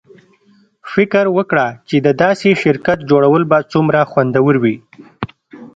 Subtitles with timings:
[0.93, 4.75] فکر وکړه چې د داسې شرکت جوړول به څومره خوندور وي